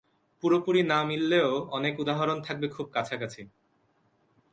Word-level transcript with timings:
পুরোপুরি 0.43 0.81
নামিললেও 0.83 1.51
অনেক 1.71 1.93
উদাহরণ 1.99 2.37
থাকবে 2.41 2.67
খুব 2.67 2.85
কাছাকাছি। 2.93 3.41